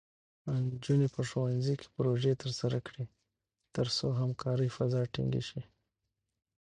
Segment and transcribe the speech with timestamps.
[0.71, 3.05] نجونې په ښوونځي کې پروژې ترسره کړي،
[3.75, 5.61] ترڅو همکارۍ فضا ټینګې شي.